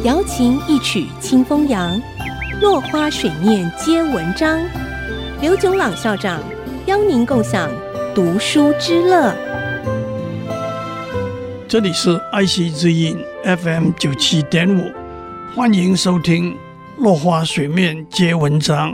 [0.00, 2.00] 瑶琴一曲清风扬，
[2.60, 4.58] 落花水面皆文章。
[5.40, 6.40] 刘炯朗校长
[6.86, 7.70] 邀您共享
[8.12, 9.32] 读书之乐。
[11.68, 14.90] 这里是爱惜之音 FM 九七点五，
[15.54, 16.52] 欢迎收听
[16.96, 18.92] 《落花水面皆文章》，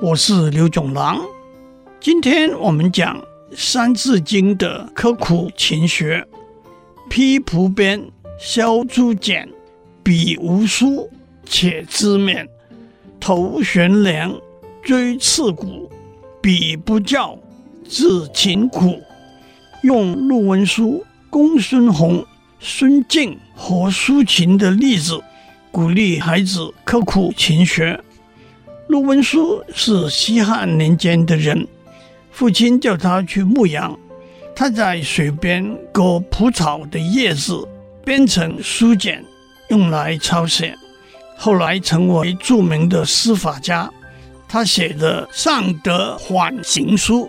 [0.00, 1.20] 我是刘炯朗。
[2.00, 3.18] 今天我们讲
[3.54, 6.26] 《三字经》的刻苦勤学。
[7.10, 8.10] 披蒲鞭，
[8.40, 9.48] 削竹简，
[10.06, 11.10] 笔无书，
[11.44, 12.46] 且知勉。
[13.18, 14.32] 头悬梁，
[14.80, 15.90] 锥刺股，
[16.40, 17.36] 彼不教，
[17.88, 19.02] 自勤苦。
[19.82, 22.24] 用陆文书、公孙弘、
[22.60, 25.20] 孙敬和苏秦的例子，
[25.72, 28.00] 鼓励孩子刻苦勤学。
[28.86, 31.66] 陆文书是西汉年间的人，
[32.30, 33.98] 父亲叫他去牧羊。
[34.54, 37.66] 他在水边割蒲草的叶子，
[38.04, 39.24] 编成书简，
[39.68, 40.76] 用来抄写。
[41.36, 43.90] 后来成为著名的书法家。
[44.48, 47.22] 他写的《尚德缓刑书》，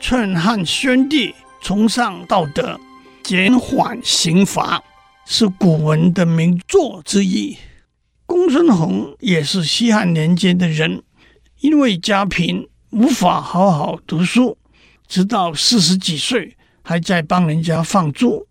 [0.00, 2.80] 劝汉宣帝崇尚道德，
[3.22, 4.82] 减缓刑罚，
[5.26, 7.56] 是古文的名作之一。
[8.24, 11.02] 公孙弘也是西汉年间的人，
[11.60, 14.56] 因为家贫，无法好好读书。
[15.06, 18.46] 直到四十几岁，还在帮人家放猪。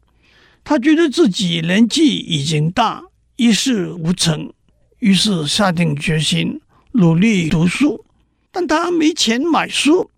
[0.64, 3.04] 他觉得自己年纪已经大，
[3.38, 4.52] 一事无成，
[5.00, 6.60] 于是下定决心
[6.94, 8.04] 努力读书。
[8.52, 10.10] 但他没钱买书。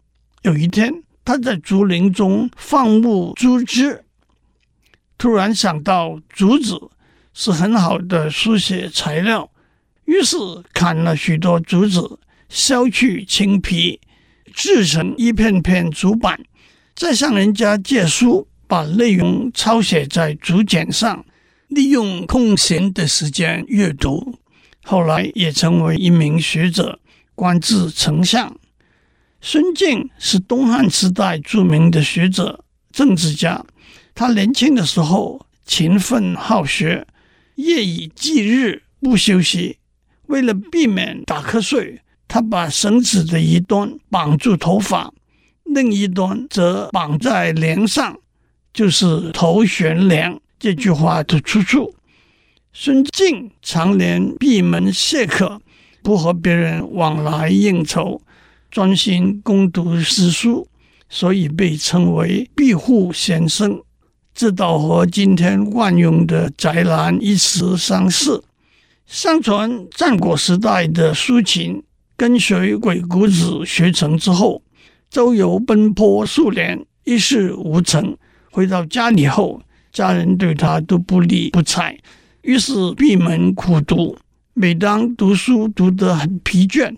[0.44, 4.06] 有一天，他在竹林中放牧猪只，
[5.18, 6.80] 突然想到竹子
[7.34, 9.52] 是很好的书写材料，
[10.06, 10.38] 于是
[10.74, 14.00] 砍了许多竹子，削去青皮。
[14.52, 16.42] 制成一片片竹板，
[16.96, 21.24] 再向人家借书，把内容抄写在竹简上，
[21.70, 24.36] 利用空闲的时间阅读。
[24.84, 27.00] 后来也成为一名学者，
[27.34, 28.56] 官至丞相。
[29.40, 33.66] 孙敬是东汉时代著名的学者、政治家。
[34.14, 37.08] 他年轻的时候勤奋好学，
[37.56, 39.78] 夜以继日不休息，
[40.26, 42.02] 为了避免打瞌睡。
[42.28, 45.12] 他把绳子的一端绑住头发，
[45.64, 48.18] 另一端则绑在梁上，
[48.72, 51.96] 就是“头悬梁”这句话的出处。
[52.74, 55.62] 孙敬常年闭门谢客，
[56.04, 58.22] 不和别人往来应酬，
[58.70, 60.68] 专心攻读诗书，
[61.10, 63.82] 所以被称为“闭户先生”。
[64.36, 68.44] 这倒和今天惯用的“宅男”一词相似。
[69.06, 71.82] 相传战国时代的苏秦。
[72.16, 74.62] 跟随鬼谷子学成之后，
[75.10, 78.18] 周游奔波数年，一事无成。
[78.52, 79.62] 回到家里后，
[79.92, 81.98] 家人对他都不理不睬，
[82.42, 84.18] 于是闭门苦读。
[84.54, 86.96] 每当读书读得很疲倦，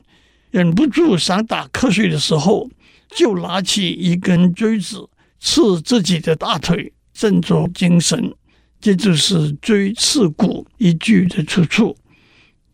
[0.49, 2.69] 忍不住想打瞌睡的时候，
[3.15, 5.09] 就拿起一根锥子
[5.39, 8.33] 刺自己的大腿，振作精神。
[8.79, 11.95] 这就是“锥刺股”一句的出处。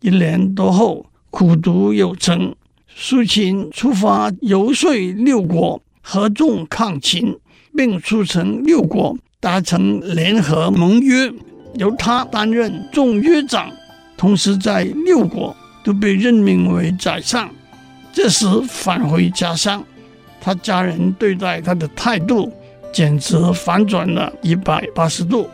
[0.02, 1.06] 一年多后。
[1.30, 2.56] 苦读有成，
[2.88, 7.38] 苏秦出发游说六国合纵抗秦，
[7.76, 11.32] 并促成六国达成联合盟约，
[11.76, 13.72] 由他担任众约长，
[14.18, 17.48] 同时在六国都被任命为宰相。
[18.12, 19.84] 这时返回家乡，
[20.42, 22.52] 他家人对待他的态度
[22.92, 25.48] 简直反转了一百八十度。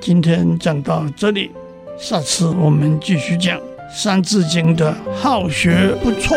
[0.00, 1.52] 今天讲到这里，
[1.96, 3.58] 下次我们继续讲。
[3.92, 6.36] 《三字经》的好学不错，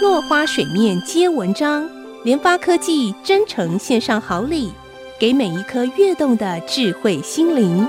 [0.00, 1.88] 落花水面皆文章。
[2.24, 4.72] 联发科技真诚献上好礼，
[5.18, 7.86] 给每一颗跃动的智慧心灵。